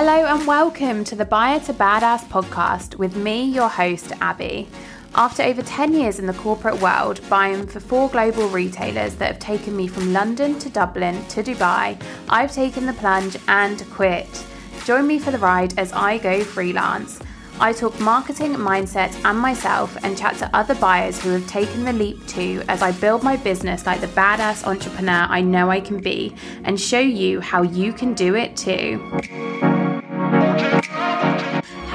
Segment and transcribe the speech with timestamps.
[0.00, 4.68] Hello and welcome to the Buyer to Badass podcast with me, your host, Abbie.
[5.16, 9.40] After over 10 years in the corporate world, buying for four global retailers that have
[9.40, 14.46] taken me from London to Dublin to Dubai, I've taken the plunge and quit.
[14.84, 17.18] Join me for the ride as I go freelance.
[17.58, 21.92] I talk marketing, mindset, and myself and chat to other buyers who have taken the
[21.92, 26.00] leap too as I build my business like the badass entrepreneur I know I can
[26.00, 29.67] be and show you how you can do it too.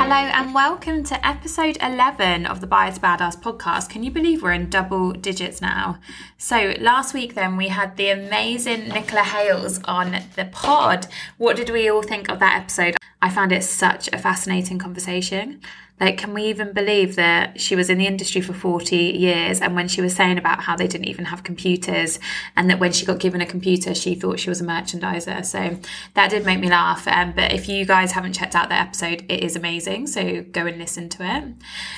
[0.05, 3.87] Hello and welcome to episode 11 of the Buyer to Badass podcast.
[3.87, 5.97] Can you believe we're in double digits now?
[6.37, 11.07] So, last week then we had the amazing Nicola Hales on the pod.
[11.37, 12.97] What did we all think of that episode?
[13.21, 15.61] I found it such a fascinating conversation.
[16.03, 19.61] Like, can we even believe that she was in the industry for 40 years?
[19.61, 22.19] And when she was saying about how they didn't even have computers,
[22.57, 25.45] and that when she got given a computer, she thought she was a merchandiser.
[25.45, 25.79] So
[26.15, 27.07] that did make me laugh.
[27.07, 30.07] Um, but if you guys haven't checked out that episode, it is amazing.
[30.07, 31.53] So go and listen to it.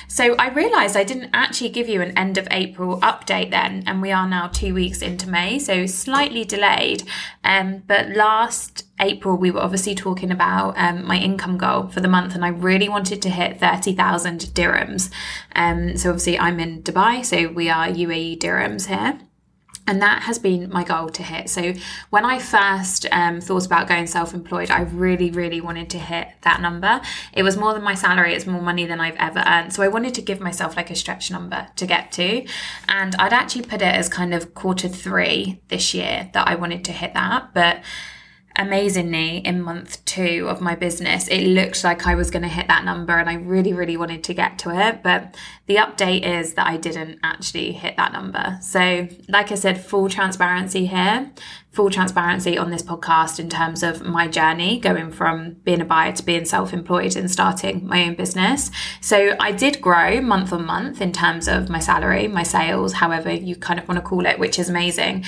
[0.06, 4.00] So I realised I didn't actually give you an end of April update then, and
[4.00, 7.02] we are now two weeks into May, so slightly delayed.
[7.42, 12.08] Um, but last April, we were obviously talking about um, my income goal for the
[12.08, 15.10] month, and I really wanted to hit 30,000 dirhams.
[15.54, 19.18] Um, so, obviously, I'm in Dubai, so we are UAE dirhams here.
[19.88, 21.48] And that has been my goal to hit.
[21.48, 21.74] So,
[22.10, 26.28] when I first um, thought about going self employed, I really, really wanted to hit
[26.42, 27.00] that number.
[27.34, 29.74] It was more than my salary, it's more money than I've ever earned.
[29.74, 32.46] So, I wanted to give myself like a stretch number to get to.
[32.88, 36.82] And I'd actually put it as kind of quarter three this year that I wanted
[36.86, 37.50] to hit that.
[37.52, 37.82] But
[38.58, 42.66] amazingly in month two of my business it looked like i was going to hit
[42.68, 45.34] that number and i really really wanted to get to it but
[45.66, 48.58] the update is that i didn't actually hit that number.
[48.60, 51.30] So like i said full transparency here
[51.72, 56.10] full transparency on this podcast in terms of my journey going from being a buyer
[56.10, 58.70] to being self-employed and starting my own business.
[59.00, 63.30] So i did grow month on month in terms of my salary my sales however
[63.30, 65.24] you kind of want to call it which is amazing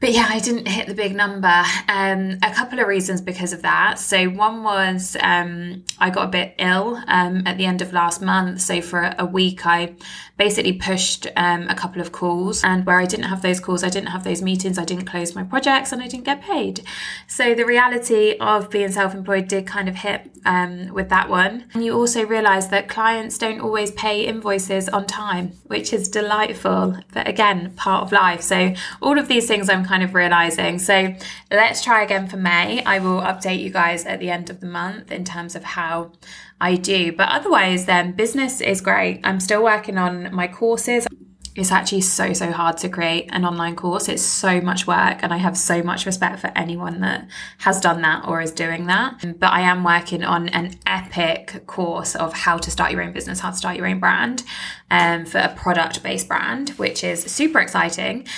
[0.00, 1.62] but yeah, I didn't hit the big number.
[1.86, 3.98] Um, a couple of reasons because of that.
[3.98, 8.22] So one was um, I got a bit ill um, at the end of last
[8.22, 8.62] month.
[8.62, 9.94] So for a week, I
[10.38, 13.90] basically pushed um, a couple of calls, and where I didn't have those calls, I
[13.90, 16.80] didn't have those meetings, I didn't close my projects, and I didn't get paid.
[17.26, 21.66] So the reality of being self-employed did kind of hit um, with that one.
[21.74, 26.96] And you also realise that clients don't always pay invoices on time, which is delightful,
[27.12, 28.40] but again, part of life.
[28.40, 28.72] So
[29.02, 30.78] all of these things I'm kind of realizing.
[30.78, 31.12] So
[31.50, 32.84] let's try again for May.
[32.84, 36.12] I will update you guys at the end of the month in terms of how
[36.60, 37.12] I do.
[37.12, 39.20] But otherwise, then business is great.
[39.24, 41.08] I'm still working on my courses.
[41.56, 44.08] It's actually so, so hard to create an online course.
[44.08, 47.26] It's so much work, and I have so much respect for anyone that
[47.58, 49.40] has done that or is doing that.
[49.40, 53.40] But I am working on an epic course of how to start your own business,
[53.40, 54.44] how to start your own brand
[54.92, 58.28] um, for a product based brand, which is super exciting.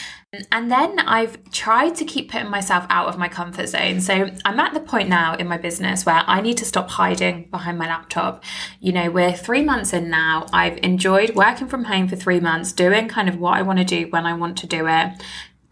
[0.51, 4.01] And then I've tried to keep putting myself out of my comfort zone.
[4.01, 7.49] So I'm at the point now in my business where I need to stop hiding
[7.51, 8.43] behind my laptop.
[8.81, 10.47] You know, we're three months in now.
[10.51, 13.85] I've enjoyed working from home for three months, doing kind of what I want to
[13.85, 15.23] do when I want to do it,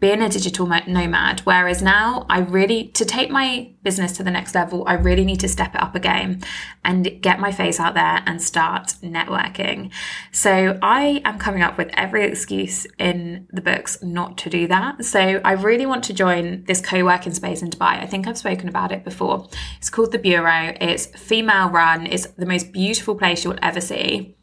[0.01, 1.41] being a digital nomad.
[1.41, 5.39] Whereas now, I really, to take my business to the next level, I really need
[5.41, 6.41] to step it up again
[6.83, 9.91] and get my face out there and start networking.
[10.31, 15.05] So I am coming up with every excuse in the books not to do that.
[15.05, 18.01] So I really want to join this co working space in Dubai.
[18.01, 19.47] I think I've spoken about it before.
[19.77, 24.35] It's called The Bureau, it's female run, it's the most beautiful place you'll ever see.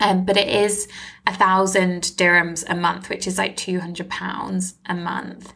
[0.00, 0.88] Um, but it is
[1.26, 5.52] a thousand dirhams a month, which is like two hundred pounds a month.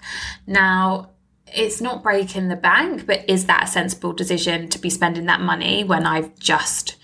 [0.47, 1.11] Now,
[1.47, 5.41] it's not breaking the bank, but is that a sensible decision to be spending that
[5.41, 6.97] money when I've just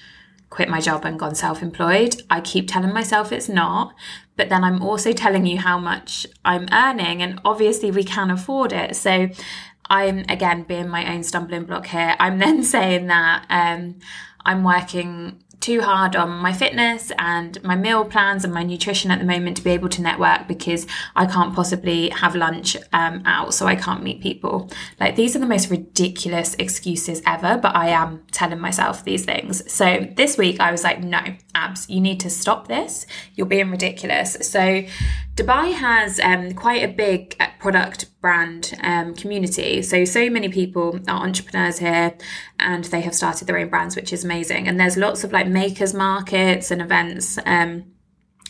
[0.51, 2.23] quit my job and gone self-employed?
[2.29, 3.95] I keep telling myself it's not,
[4.37, 8.73] but then I'm also telling you how much I'm earning, and obviously we can afford
[8.73, 8.97] it.
[8.97, 9.29] So
[9.89, 12.17] I'm again being my own stumbling block here.
[12.19, 13.99] I'm then saying that um,
[14.45, 19.21] I'm working too hard on my fitness and my meal plans and my nutrition at
[19.21, 23.55] the moment to be able to network because I can't possibly have lunch um, out,
[23.55, 24.69] so I can't meet people.
[24.99, 29.73] Like, these are the most ridiculous excuses ever, but I am telling myself these things.
[29.73, 31.21] So, this week I was like, no,
[31.55, 33.07] abs, you need to stop this.
[33.37, 34.37] You're being ridiculous.
[34.43, 34.85] So,
[35.35, 39.81] Dubai has um, quite a big uh, product brand um, community.
[39.81, 42.15] So, so many people are entrepreneurs here
[42.59, 44.69] and they have started their own brands, which is amazing.
[44.69, 47.39] And there's lots of like makers markets and events.
[47.47, 47.85] Um,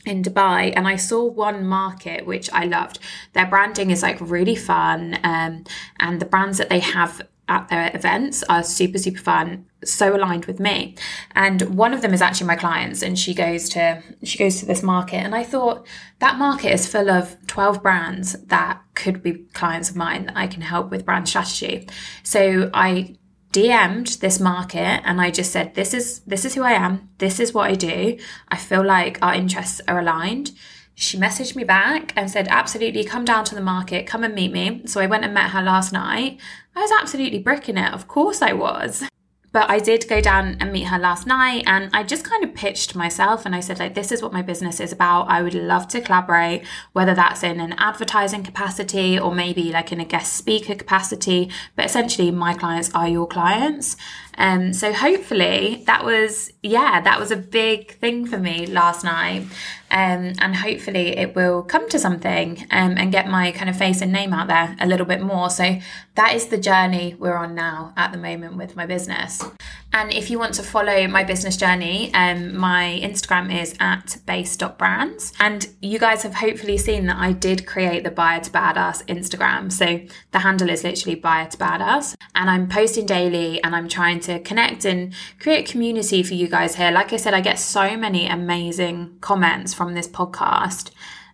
[0.04, 2.98] in Dubai and I saw one market which I loved.
[3.34, 5.64] Their branding is like really fun um,
[6.00, 10.46] and the brands that they have at their events are super, super fun, so aligned
[10.46, 10.96] with me.
[11.34, 14.66] And one of them is actually my clients, and she goes to she goes to
[14.66, 15.18] this market.
[15.18, 15.86] And I thought
[16.20, 20.46] that market is full of 12 brands that could be clients of mine that I
[20.46, 21.88] can help with brand strategy.
[22.22, 23.16] So I
[23.52, 27.38] DM'd this market and I just said, This is this is who I am, this
[27.38, 28.18] is what I do.
[28.48, 30.52] I feel like our interests are aligned.
[30.94, 34.52] She messaged me back and said, Absolutely, come down to the market, come and meet
[34.52, 34.82] me.
[34.86, 36.38] So I went and met her last night.
[36.74, 37.92] I was absolutely bricking it.
[37.92, 39.04] Of course I was.
[39.52, 42.54] But I did go down and meet her last night and I just kind of
[42.54, 45.28] pitched myself and I said, like, this is what my business is about.
[45.28, 50.00] I would love to collaborate, whether that's in an advertising capacity or maybe like in
[50.00, 51.50] a guest speaker capacity.
[51.76, 53.98] But essentially, my clients are your clients.
[54.38, 59.44] Um, so hopefully that was, yeah, that was a big thing for me last night.
[59.90, 64.00] Um, and hopefully it will come to something um, and get my kind of face
[64.00, 65.50] and name out there a little bit more.
[65.50, 65.78] So
[66.14, 69.44] that is the journey we're on now at the moment with my business.
[69.92, 75.34] And if you want to follow my business journey, um, my Instagram is at base.brands.
[75.38, 79.70] And you guys have hopefully seen that I did create the Buyer to Badass Instagram.
[79.70, 80.00] So
[80.30, 82.14] the handle is literally Buyer to Badass.
[82.34, 86.76] And I'm posting daily and I'm trying to connect and create community for you guys
[86.76, 86.90] here.
[86.90, 90.90] Like I said, I get so many amazing comments from this podcast.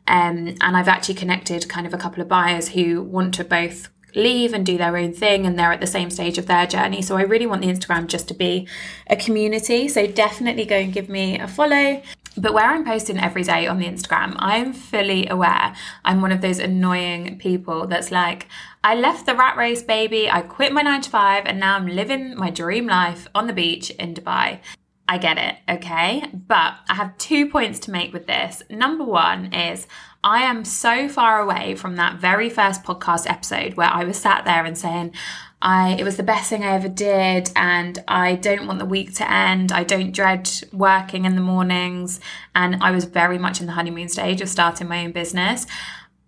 [0.06, 3.88] Um, and I've actually connected kind of a couple of buyers who want to both
[4.14, 7.02] leave and do their own thing and they're at the same stage of their journey.
[7.02, 8.66] So I really want the Instagram just to be
[9.06, 9.88] a community.
[9.88, 12.02] So definitely go and give me a follow.
[12.36, 16.40] But where I'm posting every day on the Instagram, I'm fully aware I'm one of
[16.40, 18.46] those annoying people that's like,
[18.84, 20.30] I left the rat race, baby.
[20.30, 23.52] I quit my nine to five and now I'm living my dream life on the
[23.52, 24.60] beach in Dubai.
[25.10, 26.24] I get it, okay?
[26.34, 28.62] But I have two points to make with this.
[28.68, 29.86] Number one is
[30.22, 34.44] I am so far away from that very first podcast episode where I was sat
[34.44, 35.14] there and saying,
[35.60, 39.14] I it was the best thing I ever did and I don't want the week
[39.16, 39.72] to end.
[39.72, 42.20] I don't dread working in the mornings
[42.54, 45.66] and I was very much in the honeymoon stage of starting my own business.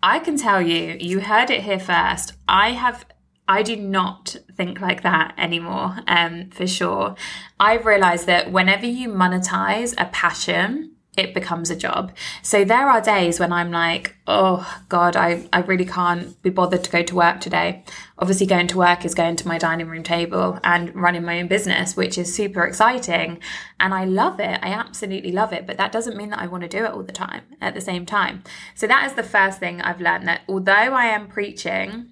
[0.03, 2.32] I can tell you, you heard it here first.
[2.49, 3.05] I have
[3.47, 7.17] I do not think like that anymore, um, for sure.
[7.59, 12.12] I've realized that whenever you monetize a passion, it becomes a job.
[12.42, 16.84] So there are days when I'm like, oh God, I, I really can't be bothered
[16.84, 17.84] to go to work today.
[18.18, 21.48] Obviously, going to work is going to my dining room table and running my own
[21.48, 23.40] business, which is super exciting.
[23.80, 24.60] And I love it.
[24.62, 25.66] I absolutely love it.
[25.66, 27.80] But that doesn't mean that I want to do it all the time at the
[27.80, 28.44] same time.
[28.76, 32.10] So that is the first thing I've learned that although I am preaching,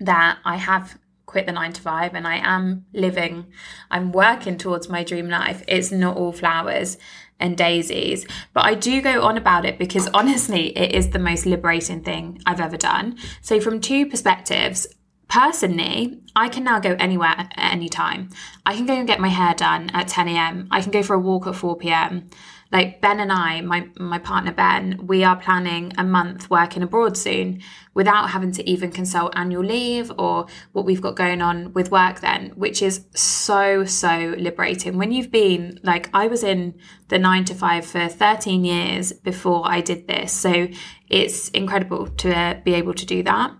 [0.00, 3.46] that I have quit the nine to five and I am living,
[3.90, 5.64] I'm working towards my dream life.
[5.66, 6.96] It's not all flowers
[7.44, 11.44] and daisies, but I do go on about it because honestly, it is the most
[11.44, 13.18] liberating thing I've ever done.
[13.42, 14.86] So, from two perspectives,
[15.28, 18.30] personally, I can now go anywhere at any time.
[18.64, 21.14] I can go and get my hair done at 10 a.m., I can go for
[21.14, 22.30] a walk at 4 p.m
[22.74, 27.16] like Ben and I, my my partner Ben, we are planning a month working abroad
[27.16, 27.62] soon
[27.94, 32.18] without having to even consult annual leave or what we've got going on with work
[32.20, 34.98] then, which is so so liberating.
[34.98, 36.74] When you've been like I was in
[37.08, 40.32] the 9 to 5 for 13 years before I did this.
[40.32, 40.66] So
[41.08, 43.52] it's incredible to uh, be able to do that.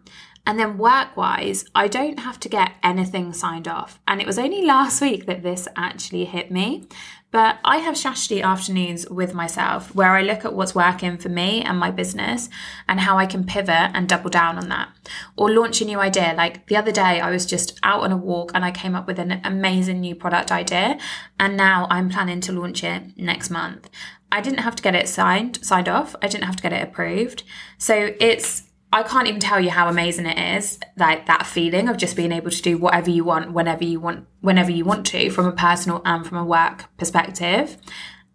[0.46, 3.99] And then work wise, I don't have to get anything signed off.
[4.06, 6.87] And it was only last week that this actually hit me.
[7.35, 11.62] But I have strategy afternoons with myself where I look at what's working for me
[11.62, 12.49] and my business
[12.87, 14.91] and how I can pivot and double down on that.
[15.37, 16.35] Or launch a new idea.
[16.37, 19.09] Like the other day, I was just out on a walk and I came up
[19.09, 20.97] with an amazing new product idea.
[21.41, 23.91] And now I'm planning to launch it next month.
[24.31, 26.14] I didn't have to get it signed, signed off.
[26.23, 27.43] I didn't have to get it approved.
[27.79, 28.62] So it's
[28.95, 32.31] I can't even tell you how amazing it is, like that feeling of just being
[32.31, 35.53] able to do whatever you want, whenever you want, whenever you want to, from a
[35.53, 37.77] personal and from a work perspective.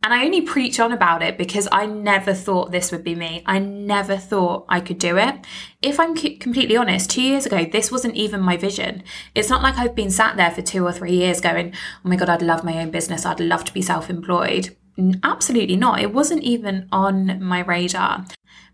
[0.03, 3.41] And I only preach on about it because I never thought this would be me.
[3.45, 5.33] I never thought I could do it.
[5.81, 9.03] If I'm completely honest, two years ago, this wasn't even my vision.
[9.35, 11.73] It's not like I've been sat there for two or three years going,
[12.03, 13.25] oh my God, I'd love my own business.
[13.25, 14.75] I'd love to be self employed.
[15.23, 16.01] Absolutely not.
[16.01, 18.25] It wasn't even on my radar.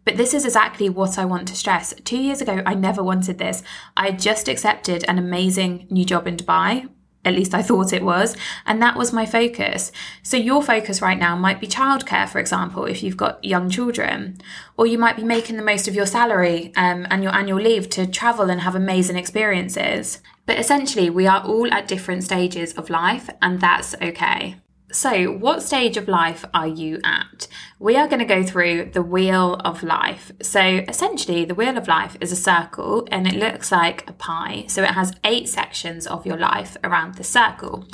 [0.06, 1.94] But this is exactly what I want to stress.
[2.04, 3.64] Two years ago, I never wanted this.
[3.98, 6.88] I just accepted an amazing new job in Dubai.
[7.26, 8.38] At least I thought it was.
[8.68, 9.92] And that was my focus.
[10.22, 14.38] So, your focus right now might be childcare, for example, if you've got young children.
[14.78, 17.90] Or you might be making the most of your salary um, and your annual leave
[17.92, 20.22] to travel and have amazing experiences.
[20.46, 24.58] But essentially, we are all at different stages of life, and that's okay.
[24.96, 27.50] So, what stage of life are you at?
[27.80, 30.32] We are going to go through the wheel of life.
[30.42, 34.64] So, essentially, the wheel of life is a circle and it looks like a pie.
[34.70, 37.86] So, it has eight sections of your life around the circle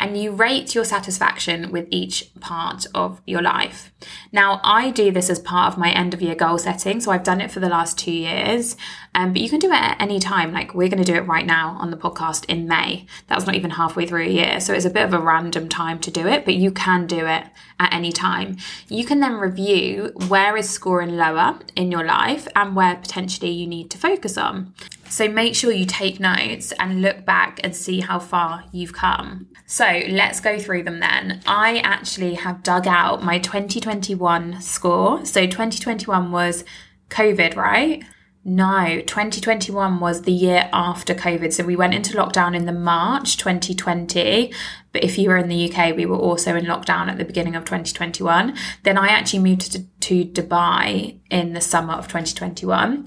[0.00, 3.92] and you rate your satisfaction with each part of your life.
[4.32, 7.22] Now, I do this as part of my end of year goal setting, so I've
[7.22, 8.76] done it for the last two years,
[9.14, 10.52] um, but you can do it at any time.
[10.52, 13.06] Like, we're going to do it right now on the podcast in May.
[13.26, 15.98] That's not even halfway through a year, so it's a bit of a random time
[16.00, 17.44] to do it, but you can do it
[17.78, 18.56] at any time.
[18.88, 23.66] You can then review where is scoring lower in your life and where potentially you
[23.66, 24.74] need to focus on.
[25.10, 29.48] So make sure you take notes and look back and see how far you've come.
[29.66, 31.42] So let's go through them then.
[31.46, 35.26] I actually have dug out my 2021 score.
[35.26, 36.64] So 2021 was
[37.08, 38.04] COVID, right?
[38.42, 41.52] No, 2021 was the year after COVID.
[41.52, 44.52] So we went into lockdown in the March 2020.
[44.92, 47.54] But if you were in the UK, we were also in lockdown at the beginning
[47.54, 48.56] of 2021.
[48.84, 53.06] Then I actually moved to, to Dubai in the summer of 2021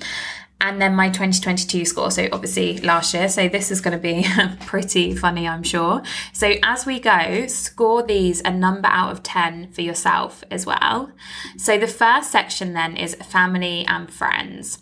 [0.64, 2.10] and then my 2022 score.
[2.10, 3.28] So obviously last year.
[3.28, 4.26] So this is going to be
[4.66, 6.02] pretty funny, I'm sure.
[6.32, 11.12] So as we go, score these a number out of 10 for yourself as well.
[11.58, 14.80] So the first section then is family and friends.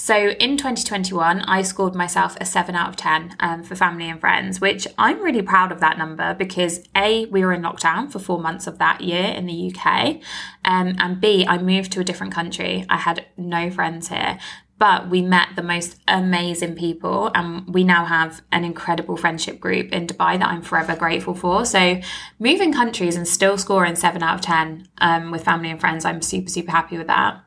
[0.00, 4.20] So in 2021, I scored myself a 7 out of 10 um, for family and
[4.20, 8.20] friends, which I'm really proud of that number because A, we were in lockdown for
[8.20, 10.20] four months of that year in the UK,
[10.64, 12.86] um, and B, I moved to a different country.
[12.88, 14.38] I had no friends here
[14.78, 19.92] but we met the most amazing people and we now have an incredible friendship group
[19.92, 21.64] in Dubai that I'm forever grateful for.
[21.64, 22.00] So
[22.38, 26.22] moving countries and still scoring seven out of 10 um, with family and friends, I'm
[26.22, 27.42] super, super happy with that.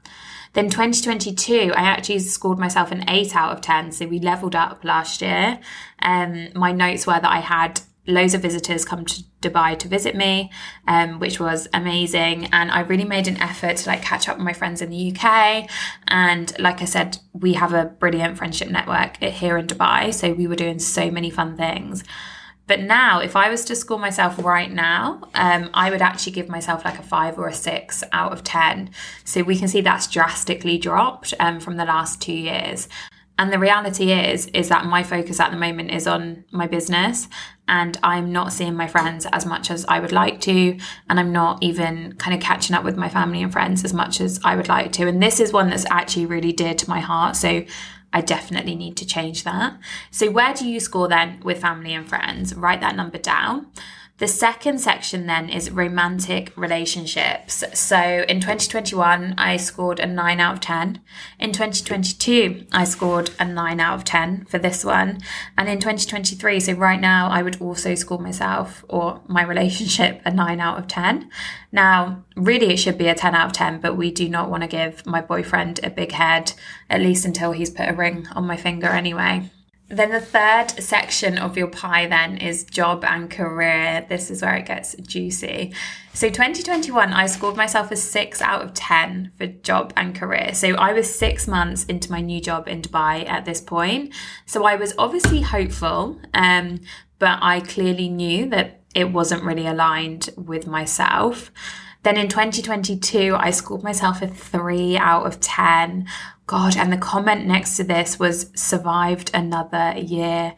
[0.53, 3.93] Then 2022, I actually scored myself an 8 out of 10.
[3.93, 5.59] So we leveled up last year.
[6.01, 10.15] Um, my notes were that I had loads of visitors come to Dubai to visit
[10.15, 10.51] me,
[10.87, 12.45] um, which was amazing.
[12.51, 15.15] And I really made an effort to like catch up with my friends in the
[15.15, 15.69] UK.
[16.07, 20.13] And like I said, we have a brilliant friendship network here in Dubai.
[20.13, 22.03] So we were doing so many fun things.
[22.67, 26.47] But now, if I was to score myself right now, um, I would actually give
[26.47, 28.91] myself like a five or a six out of 10.
[29.25, 32.87] So we can see that's drastically dropped um, from the last two years.
[33.37, 37.27] And the reality is, is that my focus at the moment is on my business
[37.71, 40.77] and I'm not seeing my friends as much as I would like to.
[41.09, 44.19] And I'm not even kind of catching up with my family and friends as much
[44.19, 45.07] as I would like to.
[45.07, 47.37] And this is one that's actually really dear to my heart.
[47.37, 47.63] So
[48.11, 49.79] I definitely need to change that.
[50.11, 52.53] So where do you score then with family and friends?
[52.53, 53.67] Write that number down.
[54.21, 57.63] The second section then is romantic relationships.
[57.73, 61.01] So in 2021, I scored a 9 out of 10.
[61.39, 65.21] In 2022, I scored a 9 out of 10 for this one.
[65.57, 70.29] And in 2023, so right now, I would also score myself or my relationship a
[70.29, 71.27] 9 out of 10.
[71.71, 74.61] Now, really, it should be a 10 out of 10, but we do not want
[74.61, 76.53] to give my boyfriend a big head,
[76.91, 79.49] at least until he's put a ring on my finger anyway.
[79.91, 84.05] Then the third section of your pie then is job and career.
[84.07, 85.73] This is where it gets juicy.
[86.13, 90.53] So 2021, I scored myself a six out of 10 for job and career.
[90.53, 94.13] So I was six months into my new job in Dubai at this point.
[94.45, 96.79] So I was obviously hopeful, um,
[97.19, 101.51] but I clearly knew that it wasn't really aligned with myself.
[102.03, 106.07] Then in 2022, I scored myself a three out of 10.
[106.51, 110.53] God, and the comment next to this was survived another year.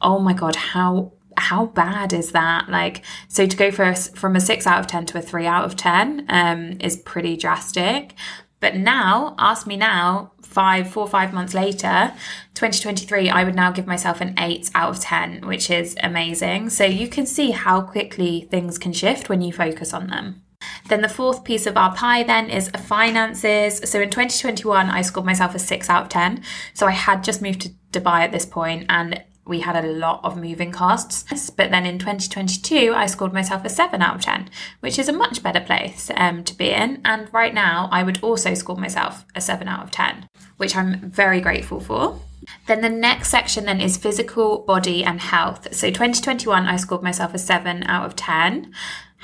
[0.00, 2.68] Oh my God, how how bad is that?
[2.68, 5.46] Like, so to go for a, from a six out of 10 to a three
[5.46, 8.14] out of 10 um, is pretty drastic.
[8.58, 12.12] But now, ask me now, five, four, five months later,
[12.54, 16.70] 2023, I would now give myself an eight out of 10, which is amazing.
[16.70, 20.42] So you can see how quickly things can shift when you focus on them.
[20.88, 23.80] Then the fourth piece of our pie then is finances.
[23.90, 26.42] So in 2021, I scored myself a six out of 10.
[26.74, 30.20] So I had just moved to Dubai at this point and we had a lot
[30.24, 31.50] of moving costs.
[31.50, 34.50] But then in 2022, I scored myself a 7 out of 10,
[34.80, 37.00] which is a much better place um, to be in.
[37.04, 41.10] And right now, I would also score myself a 7 out of 10, which I'm
[41.10, 42.20] very grateful for.
[42.66, 45.74] Then the next section then is physical, body, and health.
[45.74, 48.72] So 2021, I scored myself a 7 out of 10.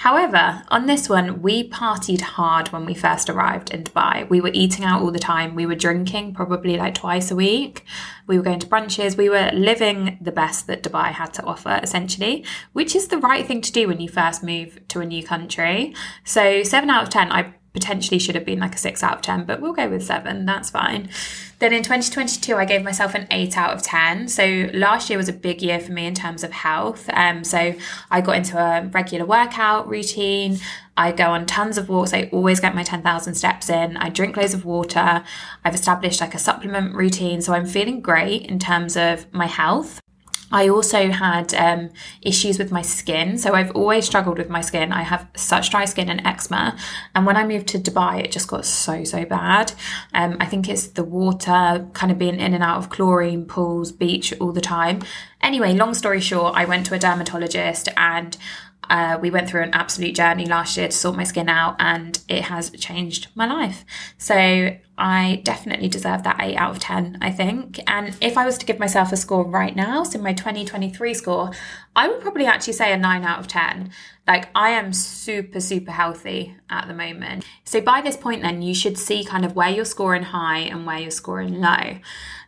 [0.02, 4.28] However, on this one, we partied hard when we first arrived in Dubai.
[4.28, 5.54] We were eating out all the time.
[5.54, 7.85] We were drinking probably like twice a week.
[8.26, 9.16] We were going to brunches.
[9.16, 13.47] We were living the best that Dubai had to offer, essentially, which is the right
[13.47, 15.94] thing to do when you first move to a new country.
[16.25, 19.23] So, 7 out of 10, I potentially should have been like a six out of
[19.23, 20.45] 10, but we'll go with seven.
[20.45, 21.09] That's fine.
[21.59, 24.29] Then in 2022, I gave myself an eight out of 10.
[24.29, 27.09] So last year was a big year for me in terms of health.
[27.12, 27.75] Um, so
[28.11, 30.59] I got into a regular workout routine.
[30.97, 32.12] I go on tons of walks.
[32.12, 33.97] I always get my 10,000 steps in.
[33.97, 35.25] I drink loads of water.
[35.64, 37.41] I've established like a supplement routine.
[37.41, 40.01] So I'm feeling great in terms of my health.
[40.52, 41.90] I also had um,
[42.21, 43.38] issues with my skin.
[43.38, 44.92] So I've always struggled with my skin.
[44.92, 46.76] I have such dry skin and eczema.
[47.14, 49.73] And when I moved to Dubai, it just got so, so bad.
[50.14, 53.90] Um, I think it's the water kind of being in and out of chlorine pools,
[53.90, 55.02] beach all the time.
[55.40, 58.37] Anyway, long story short, I went to a dermatologist and
[58.90, 62.18] uh, we went through an absolute journey last year to sort my skin out, and
[62.28, 63.85] it has changed my life.
[64.18, 67.80] So I definitely deserve that 8 out of 10, I think.
[67.88, 71.50] And if I was to give myself a score right now, so my 2023 score,
[71.97, 73.90] I would probably actually say a 9 out of 10.
[74.28, 77.44] Like, I am super, super healthy at the moment.
[77.64, 80.87] So, by this point, then, you should see kind of where you're scoring high and
[80.87, 81.99] where you're scoring low.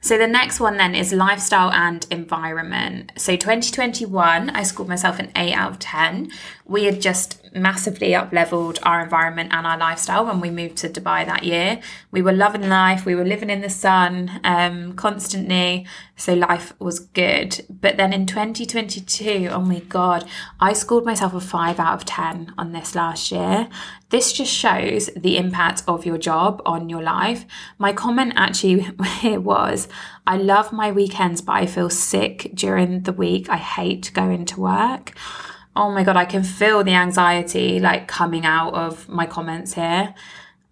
[0.01, 3.11] So, the next one then is lifestyle and environment.
[3.17, 6.31] So, 2021, I scored myself an 8 out of 10.
[6.65, 10.89] We had just massively up leveled our environment and our lifestyle when we moved to
[10.89, 11.81] Dubai that year.
[12.11, 16.99] We were loving life, we were living in the sun um, constantly, so life was
[16.99, 17.65] good.
[17.71, 20.29] But then in 2022, oh my God,
[20.61, 23.69] I scored myself a 5 out of 10 on this last year.
[24.11, 27.45] This just shows the impact of your job on your life.
[27.79, 28.87] My comment actually
[29.23, 29.89] it was,
[30.27, 33.49] I love my weekends, but I feel sick during the week.
[33.49, 35.15] I hate going to work
[35.77, 40.15] oh my god, I can feel the anxiety like coming out of my comments here.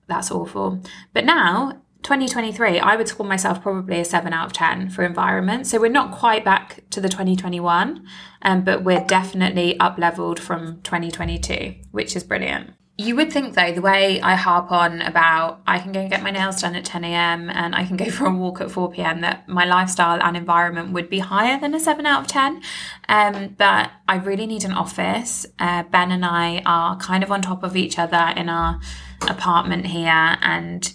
[0.07, 0.81] That's awful.
[1.13, 5.67] But now, 2023, I would score myself probably a 7 out of 10 for environment.
[5.67, 8.07] So we're not quite back to the 2021,
[8.43, 12.71] um, but we're definitely up leveled from 2022, which is brilliant.
[12.99, 16.23] You would think, though, the way I harp on about I can go and get
[16.23, 17.49] my nails done at 10 a.m.
[17.49, 20.93] and I can go for a walk at 4 p.m., that my lifestyle and environment
[20.93, 22.63] would be higher than a 7 out of 10.
[23.09, 25.47] Um, but I really need an office.
[25.59, 28.79] Uh, ben and I are kind of on top of each other in our
[29.23, 30.93] apartment here, and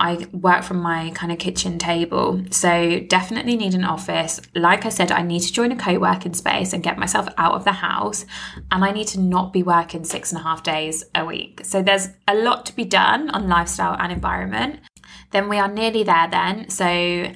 [0.00, 2.42] I work from my kind of kitchen table.
[2.50, 4.40] So definitely need an office.
[4.54, 7.64] Like I said, I need to join a co-working space and get myself out of
[7.64, 8.24] the house.
[8.72, 11.60] And I need to not be working six and a half days a week.
[11.64, 14.80] So there's a lot to be done on lifestyle and environment.
[15.32, 16.70] Then we are nearly there then.
[16.70, 17.30] So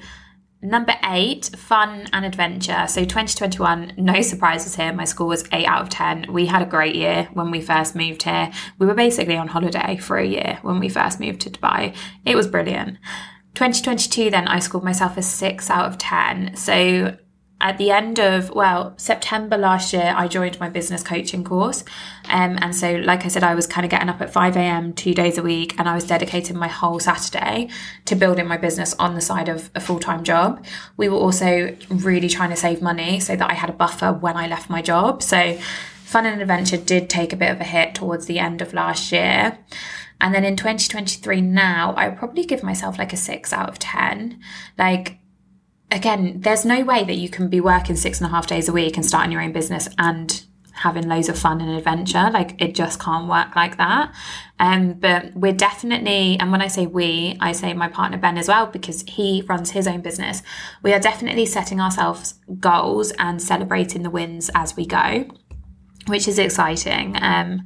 [0.65, 2.85] Number eight, fun and adventure.
[2.87, 4.91] So 2021, no surprises here.
[4.91, 6.33] My score was eight out of 10.
[6.33, 8.51] We had a great year when we first moved here.
[8.79, 11.95] We were basically on holiday for a year when we first moved to Dubai.
[12.25, 12.97] It was brilliant.
[13.53, 16.55] 2022, then I scored myself a six out of 10.
[16.57, 17.15] So
[17.61, 21.83] at the end of well september last year i joined my business coaching course.
[22.27, 25.13] Um, and so like i said i was kind of getting up at 5am two
[25.13, 27.69] days a week and i was dedicating my whole saturday
[28.05, 30.65] to building my business on the side of a full-time job.
[30.97, 34.35] We were also really trying to save money so that i had a buffer when
[34.35, 35.23] i left my job.
[35.23, 35.57] So
[36.03, 39.11] fun and adventure did take a bit of a hit towards the end of last
[39.11, 39.57] year.
[40.21, 44.39] And then in 2023 now i probably give myself like a 6 out of 10
[44.77, 45.19] like
[45.91, 48.73] again, there's no way that you can be working six and a half days a
[48.73, 50.43] week and starting your own business and
[50.73, 52.29] having loads of fun and adventure.
[52.31, 54.13] Like it just can't work like that.
[54.59, 58.47] Um, but we're definitely, and when I say we, I say my partner Ben as
[58.47, 60.43] well, because he runs his own business.
[60.83, 65.25] We are definitely setting ourselves goals and celebrating the wins as we go,
[66.07, 67.17] which is exciting.
[67.21, 67.63] Um,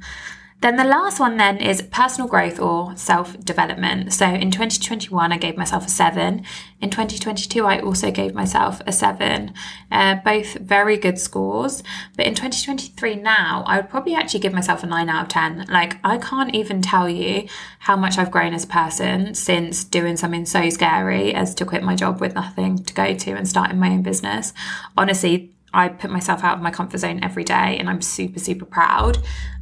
[0.60, 4.12] then the last one then is personal growth or self-development.
[4.12, 6.44] So in 2021, I gave myself a seven.
[6.82, 9.54] In 2022, I also gave myself a seven.
[9.90, 11.82] Uh, both very good scores.
[12.14, 15.66] But in 2023 now, I would probably actually give myself a nine out of 10.
[15.70, 20.18] Like I can't even tell you how much I've grown as a person since doing
[20.18, 23.78] something so scary as to quit my job with nothing to go to and starting
[23.78, 24.52] my own business.
[24.96, 28.64] Honestly, I put myself out of my comfort zone every day and I'm super, super
[28.64, 29.18] proud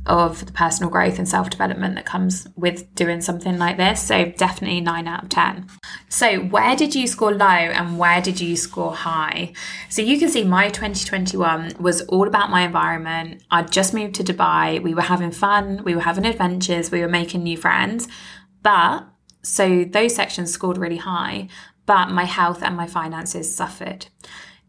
[0.07, 4.03] of the personal growth and self development that comes with doing something like this.
[4.03, 5.67] So, definitely 9 out of 10.
[6.09, 9.53] So, where did you score low and where did you score high?
[9.91, 13.43] So, you can see my 2021 was all about my environment.
[13.51, 14.83] I'd just moved to Dubai.
[14.83, 18.09] We were having fun, we were having adventures, we were making new friends.
[18.63, 19.07] But
[19.43, 21.49] so those sections scored really high,
[21.87, 24.07] but my health and my finances suffered.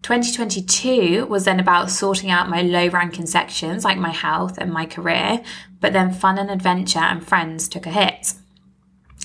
[0.02, 4.86] 2022 was then about sorting out my low ranking sections like my health and my
[4.86, 5.42] career,
[5.82, 8.34] but then fun and adventure and friends took a hit.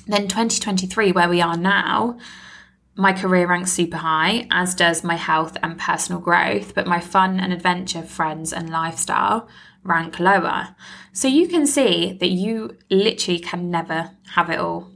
[0.06, 2.18] Then 2023, where we are now,
[2.96, 7.40] my career ranks super high, as does my health and personal growth, but my fun
[7.40, 9.48] and adventure, friends, and lifestyle
[9.82, 10.74] rank lower.
[11.12, 14.90] So you can see that you literally can never have it all.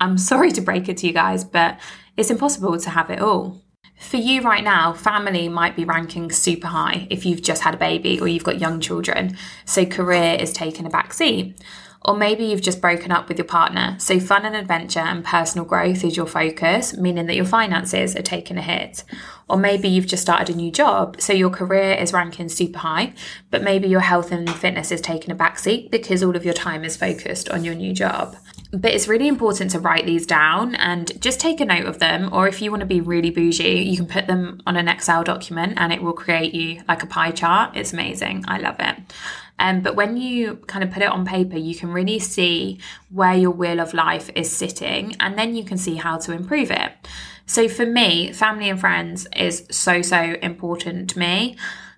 [0.00, 1.78] I'm sorry to break it to you guys, but
[2.16, 3.62] it's impossible to have it all.
[3.98, 7.78] For you right now, family might be ranking super high if you've just had a
[7.78, 11.56] baby or you've got young children, so career is taking a back seat.
[12.06, 15.66] Or maybe you've just broken up with your partner, so fun and adventure and personal
[15.66, 19.02] growth is your focus, meaning that your finances are taking a hit.
[19.48, 23.12] Or maybe you've just started a new job, so your career is ranking super high,
[23.50, 26.84] but maybe your health and fitness is taking a backseat because all of your time
[26.84, 28.36] is focused on your new job.
[28.72, 32.28] But it's really important to write these down and just take a note of them.
[32.32, 35.22] Or if you want to be really bougie, you can put them on an Excel
[35.22, 37.76] document and it will create you like a pie chart.
[37.76, 38.44] It's amazing.
[38.48, 38.96] I love it.
[39.58, 42.78] Um, but when you kind of put it on paper, you can really see
[43.10, 46.70] where your wheel of life is sitting and then you can see how to improve
[46.70, 46.92] it.
[47.46, 51.56] So for me, family and friends is so, so important to me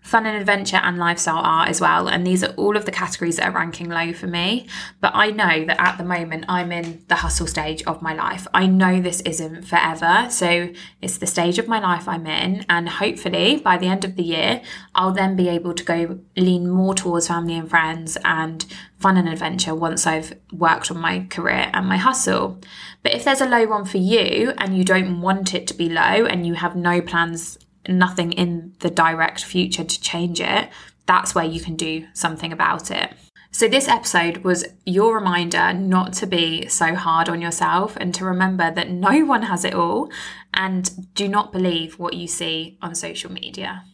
[0.08, 2.08] fun and adventure and lifestyle are as well.
[2.08, 4.66] And these are all of the categories that are ranking low for me.
[5.02, 8.46] But I know that at the moment I'm in the hustle stage of my life.
[8.54, 10.28] I know this isn't forever.
[10.30, 12.64] So it's the stage of my life I'm in.
[12.70, 14.62] And hopefully by the end of the year,
[14.94, 18.64] I'll then be able to go lean more towards family and friends and
[18.98, 22.58] fun and adventure once I've worked on my career and my hustle.
[23.02, 25.90] But if there's a low one for you and you don't want it to be
[25.90, 30.68] low and you have no plans nothing in the direct future to change it,
[31.06, 33.14] that's where you can do something about it.
[33.50, 38.24] So, this episode was your reminder not to be so hard on yourself and to
[38.24, 40.10] remember that no one has it all
[40.52, 43.84] and do not believe what you see on social media.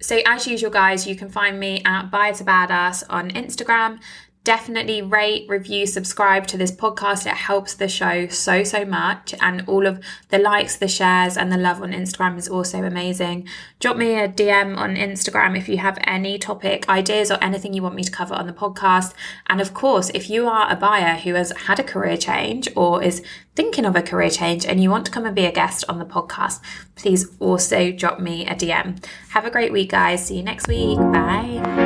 [0.00, 3.98] So, as usual, guys, you can find me at to Badass on Instagram
[4.44, 7.26] definitely rate, review, subscribe to this podcast.
[7.26, 9.34] It helps the show so, so much.
[9.40, 13.48] And all of the likes, the shares, and the love on Instagram is also amazing.
[13.78, 17.82] Drop me a DM on Instagram if you have any topic ideas or anything you
[17.82, 19.14] want me to cover on the podcast.
[19.46, 23.02] And of course, if you are a buyer who has had a career change or
[23.02, 23.22] is
[23.54, 25.98] thinking of a career change and you want to come and be a guest on
[25.98, 26.60] the podcast,
[26.96, 29.04] please also drop me a DM.
[29.30, 30.26] Have a great week, guys.
[30.26, 30.98] See you next week.
[30.98, 31.81] Bye.